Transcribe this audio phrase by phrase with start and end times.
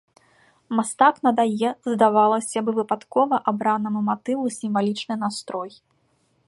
[0.77, 5.71] Мастак надае здавалася б выпадкова абранаму матыву сімвалічны настрой.